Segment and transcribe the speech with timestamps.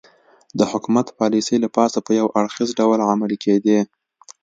[0.57, 3.79] د حکومت پالیسۍ له پاسه په یو اړخیز ډول عملي کېدې